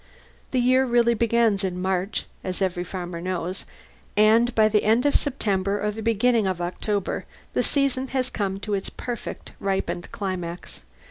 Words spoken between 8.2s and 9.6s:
come to its perfect,